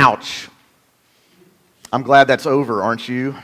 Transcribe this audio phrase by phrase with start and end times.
[0.00, 0.48] Ouch.
[1.92, 3.36] I'm glad that's over, aren't you?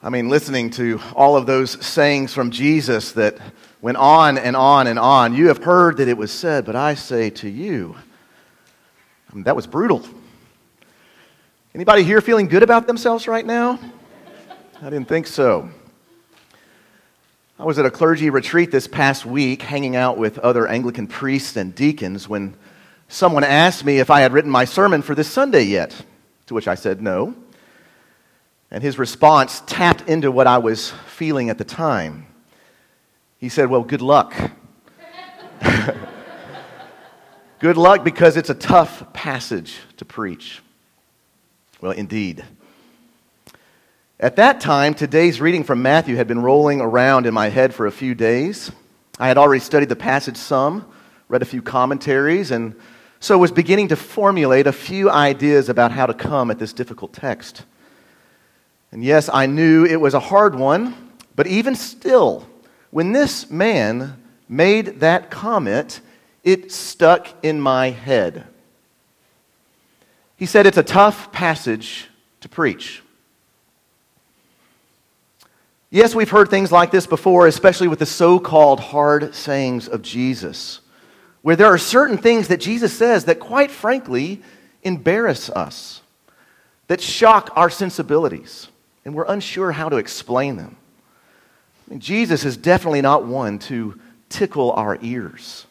[0.00, 3.36] I mean, listening to all of those sayings from Jesus that
[3.82, 5.34] went on and on and on.
[5.34, 7.96] You have heard that it was said, but I say to you.
[9.28, 10.00] I mean, that was brutal.
[11.74, 13.80] Anybody here feeling good about themselves right now?
[14.80, 15.70] I didn't think so.
[17.58, 21.56] I was at a clergy retreat this past week, hanging out with other Anglican priests
[21.56, 22.54] and deacons, when
[23.08, 25.94] someone asked me if I had written my sermon for this Sunday yet,
[26.46, 27.34] to which I said no.
[28.70, 32.26] And his response tapped into what I was feeling at the time.
[33.38, 34.34] He said, Well, good luck.
[37.60, 40.60] good luck because it's a tough passage to preach.
[41.80, 42.44] Well, indeed.
[44.18, 47.86] At that time, today's reading from Matthew had been rolling around in my head for
[47.86, 48.70] a few days.
[49.18, 50.86] I had already studied the passage some,
[51.28, 52.74] read a few commentaries, and
[53.24, 57.14] so was beginning to formulate a few ideas about how to come at this difficult
[57.14, 57.64] text.
[58.92, 60.94] And yes, I knew it was a hard one,
[61.34, 62.46] but even still,
[62.90, 66.02] when this man made that comment,
[66.42, 68.46] it stuck in my head.
[70.36, 72.08] He said it's a tough passage
[72.42, 73.02] to preach.
[75.88, 80.02] Yes, we've heard things like this before, especially with the so called hard sayings of
[80.02, 80.80] Jesus,
[81.44, 84.40] where there are certain things that Jesus says that, quite frankly,
[84.82, 86.00] embarrass us,
[86.86, 88.68] that shock our sensibilities,
[89.04, 90.74] and we're unsure how to explain them.
[91.86, 94.00] I mean, Jesus is definitely not one to
[94.30, 95.66] tickle our ears.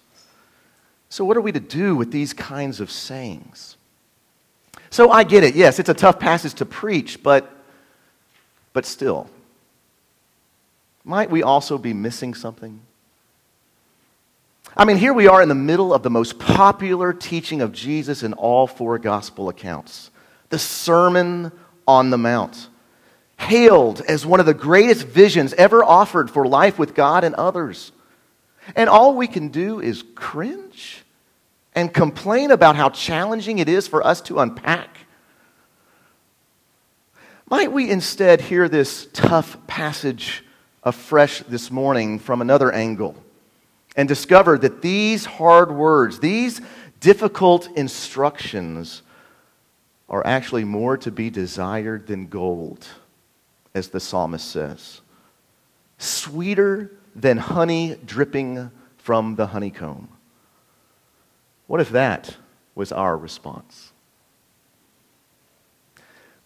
[1.09, 3.75] So, what are we to do with these kinds of sayings?
[4.91, 5.55] So, I get it.
[5.55, 7.51] Yes, it's a tough passage to preach, but,
[8.73, 9.27] but still
[11.03, 12.79] might we also be missing something?
[14.75, 18.23] I mean, here we are in the middle of the most popular teaching of Jesus
[18.23, 20.09] in all four gospel accounts
[20.49, 21.51] the Sermon
[21.87, 22.69] on the Mount,
[23.37, 27.91] hailed as one of the greatest visions ever offered for life with God and others.
[28.75, 31.03] And all we can do is cringe
[31.73, 34.95] and complain about how challenging it is for us to unpack.
[37.49, 40.43] Might we instead hear this tough passage
[40.83, 43.22] afresh this morning from another angle
[43.95, 46.61] and discover that these hard words, these
[46.99, 49.01] difficult instructions,
[50.09, 52.85] are actually more to be desired than gold,
[53.73, 55.01] as the psalmist says.
[55.97, 60.09] Sweeter than honey dripping from the honeycomb.
[61.67, 62.35] What if that
[62.75, 63.91] was our response?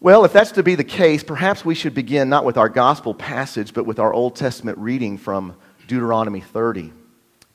[0.00, 3.14] Well, if that's to be the case, perhaps we should begin not with our gospel
[3.14, 5.56] passage, but with our Old Testament reading from
[5.88, 6.92] Deuteronomy 30.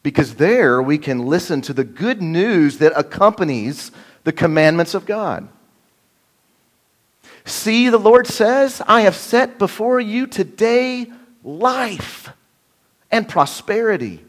[0.03, 3.91] Because there we can listen to the good news that accompanies
[4.25, 5.47] the commandments of God.
[7.45, 11.07] See, the Lord says, I have set before you today
[11.43, 12.29] life
[13.11, 14.23] and prosperity.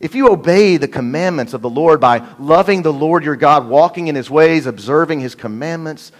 [0.00, 4.06] If you obey the commandments of the Lord by loving the Lord your God, walking
[4.06, 6.12] in his ways, observing his commandments,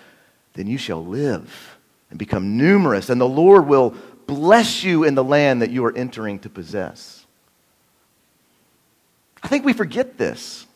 [0.54, 1.78] then you shall live
[2.10, 3.94] and become numerous, and the Lord will
[4.26, 7.17] bless you in the land that you are entering to possess.
[9.42, 10.66] I think we forget this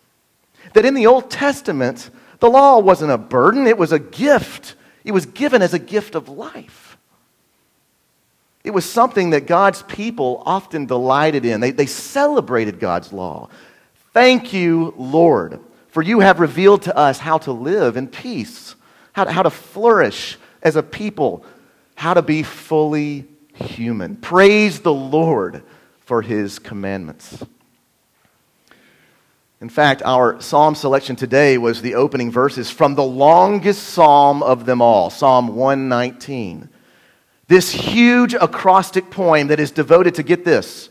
[0.75, 2.09] that in the Old Testament,
[2.41, 4.77] the law wasn't a burden, it was a gift.
[5.05, 6.97] It was given as a gift of life.
[8.63, 11.61] It was something that God's people often delighted in.
[11.61, 13.49] They, they celebrated God's law.
[14.13, 15.59] Thank you, Lord,
[15.89, 18.77] for you have revealed to us how to live in peace
[19.13, 21.45] how to, how to flourish as a people,
[21.95, 24.17] how to be fully human.
[24.17, 25.63] Praise the Lord
[26.01, 27.45] for his commandments.
[29.63, 34.67] In fact, our psalm selection today was the opening verses from the longest psalm of
[34.67, 36.69] them all, Psalm 119.
[37.47, 40.91] This huge acrostic poem that is devoted to get this,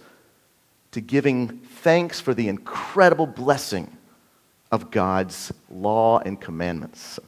[0.91, 3.97] to giving thanks for the incredible blessing
[4.71, 7.19] of God's law and commandments.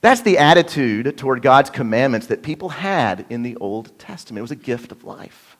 [0.00, 4.38] That's the attitude toward God's commandments that people had in the Old Testament.
[4.38, 5.58] It was a gift of life.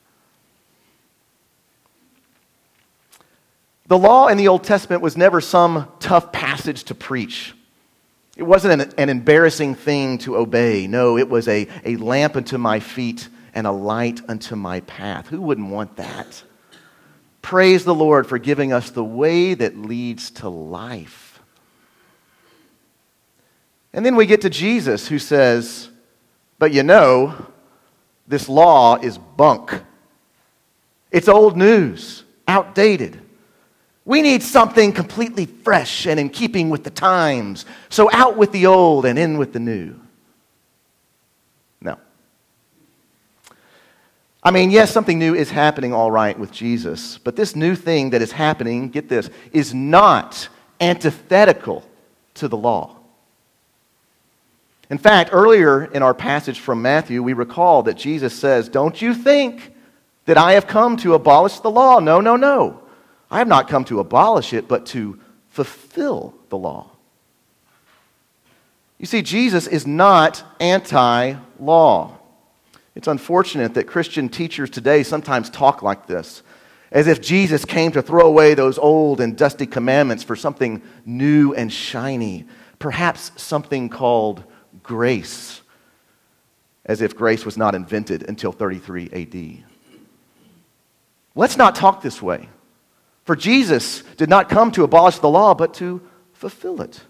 [3.87, 7.53] The law in the Old Testament was never some tough passage to preach.
[8.35, 10.87] It wasn't an, an, embarrassing thing to obey.
[10.87, 15.27] No, it was a, a lamp unto my feet and a light unto my path.
[15.27, 16.43] Who wouldn't want that?
[17.41, 21.39] Praise the Lord for giving us the way that leads to life.
[23.93, 25.89] And then we get to Jesus who says,
[26.59, 27.51] But you know,
[28.27, 29.81] this law is bunk.
[31.11, 33.21] It's old news, outdated.
[34.05, 37.65] We need something completely fresh and in keeping with the times.
[37.89, 39.99] So out with the old and in with the new.
[41.81, 41.97] No.
[44.43, 48.11] I mean, yes, something new is happening all right with Jesus, but this new thing
[48.11, 50.49] that is happening, get this, is not
[50.79, 51.83] antithetical
[52.35, 52.95] to the law.
[54.91, 59.15] In fact, earlier in our passage from Matthew, we recall that Jesus says, Don't you
[59.15, 59.73] think
[60.25, 61.97] that I have come to abolish the law?
[61.99, 62.81] No, no, no.
[63.29, 65.19] I have not come to abolish it, but to
[65.49, 66.91] fulfill the law.
[68.97, 72.17] You see, Jesus is not anti law.
[72.95, 76.43] It's unfortunate that Christian teachers today sometimes talk like this,
[76.91, 81.53] as if Jesus came to throw away those old and dusty commandments for something new
[81.53, 82.45] and shiny,
[82.79, 84.43] perhaps something called
[84.81, 85.61] grace,
[86.85, 89.63] as if grace was not invented until 33 AD.
[91.35, 92.47] Let's not talk this way.
[93.25, 96.01] For Jesus did not come to abolish the law, but to
[96.33, 97.01] fulfill it.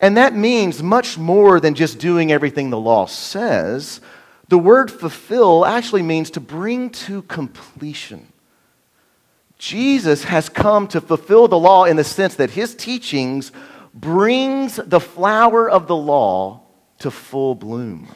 [0.00, 4.00] And that means much more than just doing everything the law says.
[4.48, 8.26] The word fulfill actually means to bring to completion.
[9.58, 13.52] Jesus has come to fulfill the law in the sense that his teachings
[13.94, 16.62] brings the flower of the law
[17.00, 18.08] to full bloom.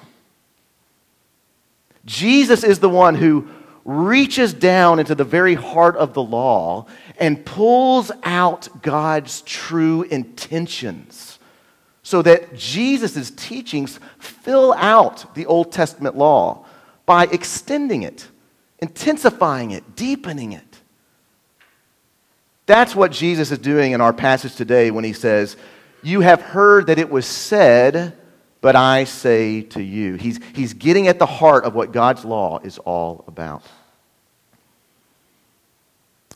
[2.05, 3.49] Jesus is the one who
[3.85, 6.87] reaches down into the very heart of the law
[7.19, 11.39] and pulls out God's true intentions
[12.03, 16.65] so that Jesus' teachings fill out the Old Testament law
[17.07, 18.29] by extending it,
[18.79, 20.81] intensifying it, deepening it.
[22.67, 25.57] That's what Jesus is doing in our passage today when he says,
[26.03, 28.17] You have heard that it was said,
[28.65, 30.15] but I say to you.
[30.15, 33.63] He's, he's getting at the heart of what God's law is all about.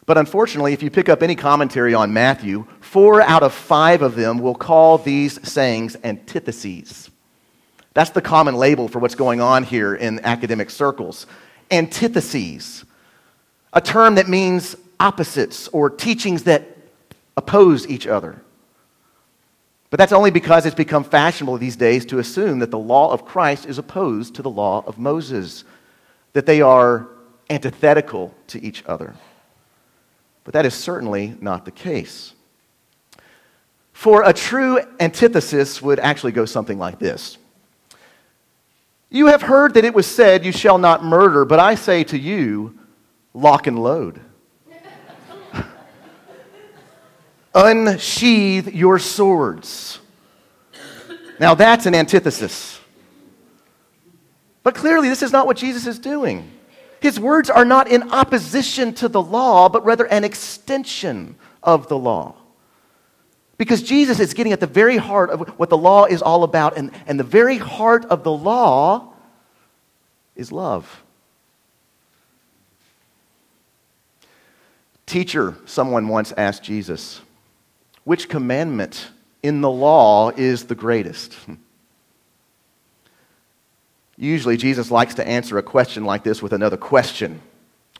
[0.05, 4.15] But unfortunately, if you pick up any commentary on Matthew, four out of five of
[4.15, 7.09] them will call these sayings antitheses.
[7.95, 11.27] That's the common label for what's going on here in academic circles.
[11.71, 12.85] Antitheses,
[13.73, 16.77] a term that means opposites or teachings that
[17.39, 18.43] oppose each other.
[19.91, 23.25] But that's only because it's become fashionable these days to assume that the law of
[23.25, 25.65] Christ is opposed to the law of Moses,
[26.35, 27.09] that they are
[27.49, 29.15] antithetical to each other.
[30.45, 32.35] But that is certainly not the case.
[33.93, 37.39] For a true antithesis would actually go something like this
[39.11, 42.19] You have heard that it was said, You shall not murder, but I say to
[42.19, 42.79] you,
[43.33, 44.21] lock and load.
[47.55, 50.01] Unsheathe your swords.
[51.41, 52.81] Now that's an antithesis.
[54.63, 56.51] But clearly, this is not what Jesus is doing.
[57.01, 61.97] His words are not in opposition to the law, but rather an extension of the
[61.97, 62.35] law.
[63.57, 66.77] Because Jesus is getting at the very heart of what the law is all about,
[66.77, 69.13] and, and the very heart of the law
[70.37, 71.03] is love.
[75.07, 77.21] Teacher, someone once asked Jesus,
[78.09, 79.11] which commandment
[79.43, 81.37] in the law is the greatest?
[84.17, 87.43] Usually, Jesus likes to answer a question like this with another question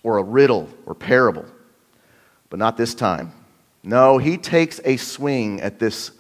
[0.03, 1.45] or a riddle or parable,
[2.49, 3.35] but not this time.
[3.83, 6.13] No, he takes a swing at this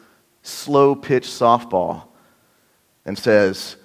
[0.42, 2.08] slow pitch softball
[3.06, 3.76] and says,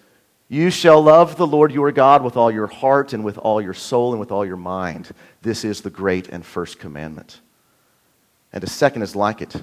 [0.49, 3.73] You shall love the Lord your God with all your heart and with all your
[3.73, 5.11] soul and with all your mind.
[5.43, 7.39] This is the great and first commandment.
[8.51, 9.55] And a second is like it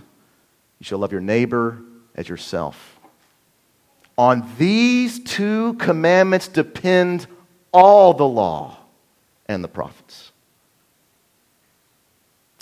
[0.80, 1.78] you shall love your neighbor
[2.14, 2.98] as yourself.
[4.18, 7.26] On these two commandments depend
[7.72, 8.78] all the law
[9.46, 10.32] and the prophets.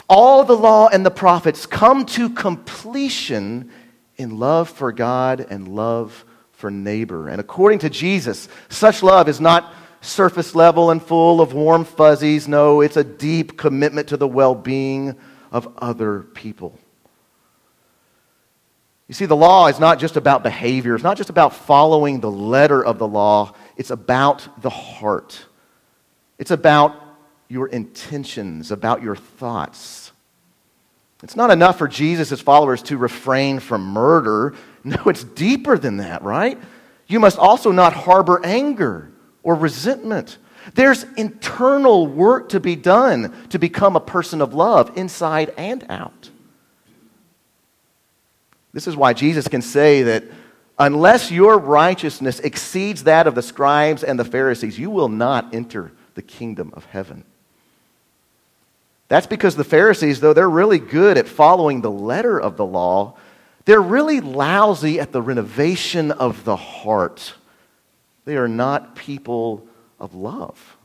[0.09, 3.71] All the law and the prophets come to completion
[4.17, 7.29] in love for God and love for neighbor.
[7.29, 12.49] And according to Jesus, such love is not surface level and full of warm fuzzies.
[12.49, 15.17] No, it's a deep commitment to the well being
[15.53, 16.79] of other people.
[19.09, 22.31] You see, the law is not just about behavior, it's not just about following the
[22.31, 25.47] letter of the law, it's about the heart.
[26.39, 26.95] It's about
[27.49, 30.13] your intentions, about your thoughts.
[31.23, 34.55] It's not enough for Jesus' followers to refrain from murder.
[34.85, 36.59] No, it's deeper than that, right?
[37.09, 39.11] You must also not harbor anger
[39.43, 40.39] or resentment.
[40.75, 46.31] There's internal work to be done to become a person of love, inside and out.
[48.73, 50.25] This is why Jesus can say that
[50.79, 55.93] unless your righteousness exceeds that of the scribes and the Pharisees, you will not enter
[56.15, 57.25] the kingdom of heaven.
[59.09, 63.17] That's because the Pharisees, though they're really good at following the letter of the law,
[63.65, 67.35] they're really lousy at the renovation of the heart.
[68.25, 69.67] They are not people
[69.99, 70.78] of love.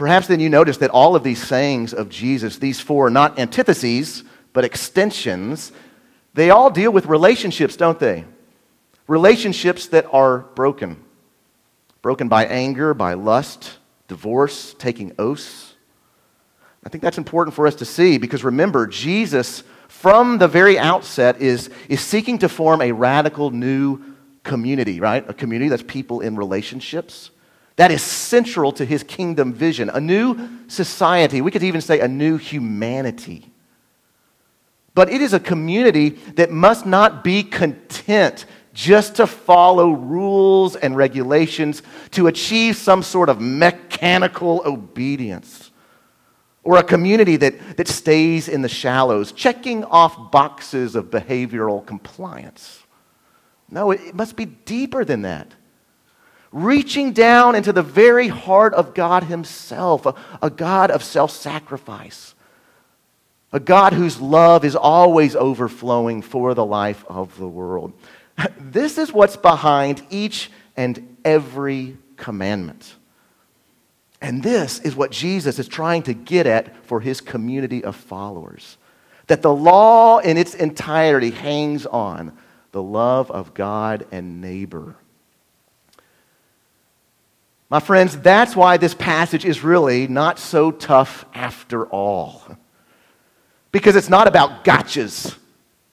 [0.00, 3.38] Perhaps then you notice that all of these sayings of Jesus, these four, are not
[3.38, 5.72] antitheses, but extensions,
[6.32, 8.24] they all deal with relationships, don't they?
[9.06, 11.04] Relationships that are broken.
[12.00, 13.76] Broken by anger, by lust,
[14.08, 15.74] divorce, taking oaths.
[16.82, 21.42] I think that's important for us to see because remember, Jesus, from the very outset,
[21.42, 24.00] is, is seeking to form a radical new
[24.44, 25.28] community, right?
[25.28, 27.32] A community that's people in relationships.
[27.76, 29.90] That is central to his kingdom vision.
[29.90, 30.36] A new
[30.68, 33.50] society, we could even say a new humanity.
[34.94, 40.96] But it is a community that must not be content just to follow rules and
[40.96, 45.70] regulations to achieve some sort of mechanical obedience.
[46.62, 52.82] Or a community that, that stays in the shallows, checking off boxes of behavioral compliance.
[53.70, 55.54] No, it must be deeper than that
[56.52, 62.34] reaching down into the very heart of God Himself, a, a God of self sacrifice,
[63.52, 67.92] a God whose love is always overflowing for the life of the world.
[68.58, 72.94] This is what's behind each and every commandment.
[74.20, 78.76] And this is what Jesus is trying to get at for his community of followers.
[79.26, 82.36] That the law in its entirety hangs on
[82.72, 84.96] the love of God and neighbor.
[87.70, 92.42] My friends, that's why this passage is really not so tough after all.
[93.70, 95.36] Because it's not about gotchas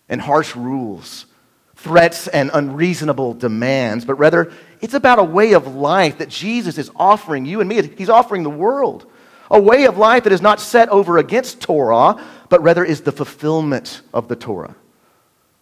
[0.10, 1.27] and harsh rules,
[1.75, 6.89] threats and unreasonable demands, but rather it's about a way of life that Jesus is
[6.96, 7.84] offering you and me.
[7.96, 9.05] He's offering the world.
[9.51, 12.19] A way of life that is not set over against Torah,
[12.50, 14.75] but rather is the fulfillment of the Torah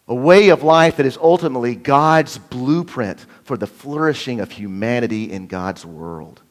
[0.08, 5.48] a way of life that is ultimately God's blueprint for the flourishing of humanity in
[5.48, 6.42] God's world.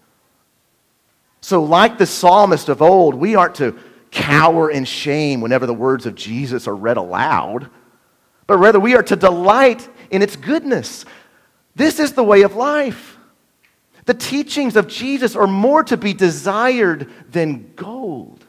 [1.41, 3.79] So, like the psalmist of old, we aren't to
[4.11, 7.69] cower in shame whenever the words of Jesus are read aloud,
[8.47, 11.05] but rather we are to delight in its goodness.
[11.77, 13.19] This is the way of life.
[14.07, 18.45] The teachings of Jesus are more to be desired than gold,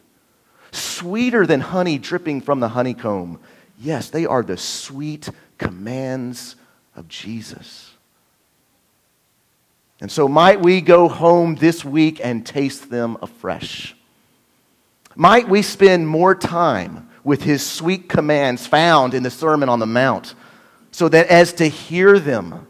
[0.72, 3.40] sweeter than honey dripping from the honeycomb
[3.80, 6.56] Yes, they are the sweet commands
[6.96, 7.92] of Jesus.
[10.02, 13.96] And so, might we go home this week and taste them afresh?
[15.16, 19.86] Might we spend more time with his sweet commands found in the Sermon on the
[19.86, 20.36] Mount,
[20.92, 22.68] so that as to hear them,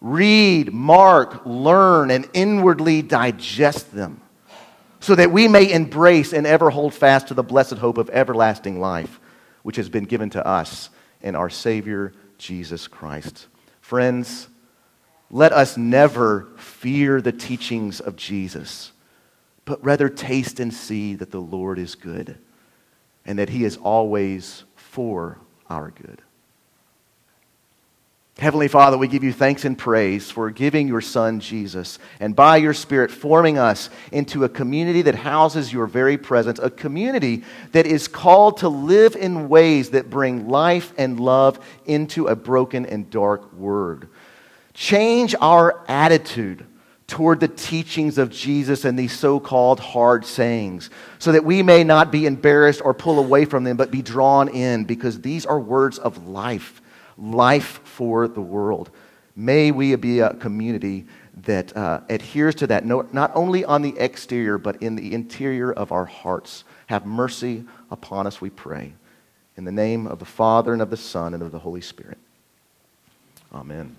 [0.00, 4.20] read, mark, learn, and inwardly digest them,
[5.00, 8.80] so that we may embrace and ever hold fast to the blessed hope of everlasting
[8.80, 9.20] life
[9.62, 10.90] which has been given to us
[11.20, 13.46] in our Savior, Jesus Christ.
[13.80, 14.48] Friends,
[15.30, 18.92] let us never fear the teachings of Jesus,
[19.64, 22.38] but rather taste and see that the Lord is good
[23.24, 25.38] and that He is always for
[25.70, 26.20] our good.
[28.42, 32.56] Heavenly Father, we give you thanks and praise for giving your Son, Jesus, and by
[32.56, 37.86] your Spirit forming us into a community that houses your very presence, a community that
[37.86, 43.08] is called to live in ways that bring life and love into a broken and
[43.10, 44.08] dark world.
[44.74, 46.66] Change our attitude
[47.06, 51.84] toward the teachings of Jesus and these so called hard sayings, so that we may
[51.84, 55.60] not be embarrassed or pull away from them, but be drawn in, because these are
[55.60, 56.81] words of life
[57.16, 58.90] life for the world.
[59.34, 61.06] May we be a community
[61.44, 65.90] that uh, adheres to that, not only on the exterior, but in the interior of
[65.92, 66.64] our hearts.
[66.86, 68.92] Have mercy upon us, we pray.
[69.56, 72.18] In the name of the Father, and of the Son, and of the Holy Spirit.
[73.52, 73.96] Amen.